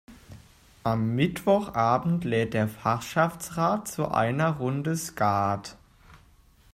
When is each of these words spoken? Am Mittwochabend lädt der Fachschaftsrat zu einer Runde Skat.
Am 0.83 1.13
Mittwochabend 1.13 2.23
lädt 2.23 2.55
der 2.55 2.67
Fachschaftsrat 2.67 3.87
zu 3.87 4.07
einer 4.09 4.53
Runde 4.57 4.97
Skat. 4.97 5.77